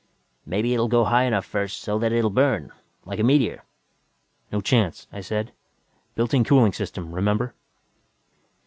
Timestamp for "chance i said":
4.59-5.51